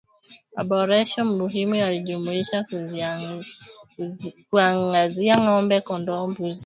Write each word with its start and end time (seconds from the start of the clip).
Maboresho 0.55 1.19
muhimu 1.37 1.75
yalijumuisha 1.83 2.57
kuangazia 4.49 5.33
ng'ombe 5.43 5.77
kondoo 5.87 6.23
mbuzi 6.31 6.59